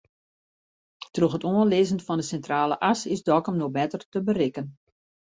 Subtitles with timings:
[1.13, 4.67] Troch it oanlizzen fan de Sintrale As is Dokkum no better te berikken.